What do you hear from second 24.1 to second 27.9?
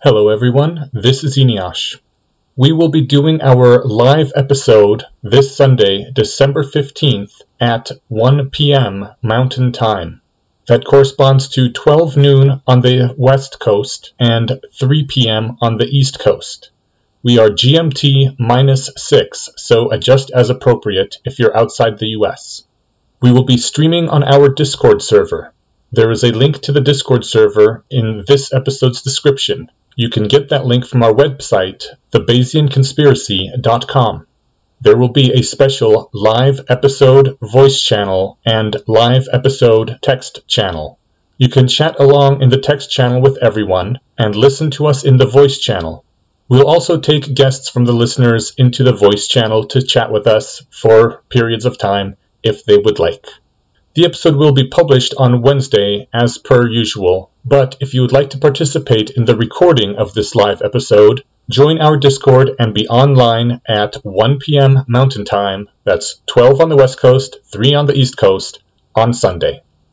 our Discord server. There is a link to the Discord server